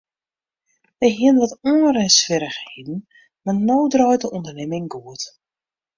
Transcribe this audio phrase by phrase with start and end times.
[0.99, 2.99] Wy hiene wat oanrinswierrichheden
[3.43, 5.21] mar no draait de ûndernimming goed.